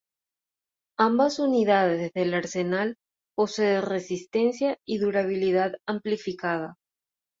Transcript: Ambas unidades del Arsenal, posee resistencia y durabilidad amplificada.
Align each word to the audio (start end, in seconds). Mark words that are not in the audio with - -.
Ambas 0.97 1.37
unidades 1.37 2.11
del 2.13 2.33
Arsenal, 2.33 2.97
posee 3.35 3.81
resistencia 3.81 4.79
y 4.83 4.97
durabilidad 4.97 5.73
amplificada. 5.85 6.73